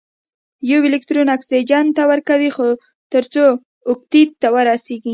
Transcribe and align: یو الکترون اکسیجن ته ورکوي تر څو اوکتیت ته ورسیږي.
یو 0.71 0.79
الکترون 0.89 1.27
اکسیجن 1.37 1.85
ته 1.95 2.03
ورکوي 2.11 2.49
تر 3.11 3.23
څو 3.33 3.43
اوکتیت 3.89 4.29
ته 4.41 4.47
ورسیږي. 4.55 5.09